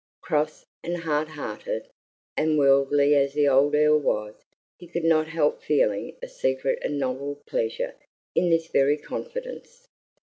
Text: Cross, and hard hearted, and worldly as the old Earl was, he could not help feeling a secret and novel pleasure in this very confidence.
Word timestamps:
Cross, 0.23 0.65
and 0.83 0.97
hard 0.97 1.27
hearted, 1.27 1.87
and 2.35 2.57
worldly 2.57 3.13
as 3.13 3.33
the 3.33 3.47
old 3.47 3.75
Earl 3.75 3.99
was, 3.99 4.33
he 4.79 4.87
could 4.87 5.03
not 5.03 5.27
help 5.27 5.61
feeling 5.61 6.17
a 6.23 6.27
secret 6.27 6.79
and 6.81 6.97
novel 6.97 7.39
pleasure 7.45 7.93
in 8.33 8.49
this 8.49 8.65
very 8.69 8.97
confidence. 8.97 9.87